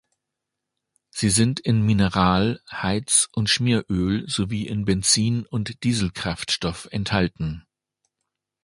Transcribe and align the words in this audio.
Sie 1.11 1.29
sind 1.29 1.59
in 1.59 1.83
Mineral-, 1.83 2.59
Heiz- 2.71 3.29
und 3.33 3.51
Schmieröl 3.51 4.27
sowie 4.27 4.65
in 4.65 4.83
Benzin- 4.83 5.45
und 5.45 5.83
Dieselkraftstoff 5.83 6.87
enthalten. 6.89 7.67